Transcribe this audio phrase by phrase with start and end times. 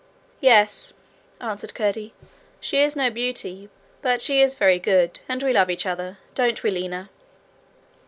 [0.39, 0.93] 'Yes,'
[1.41, 2.11] answered Curdie.
[2.59, 3.69] 'She is no beauty,
[4.01, 6.17] but she is very good, and we love each other.
[6.33, 7.11] Don't we, Lina?'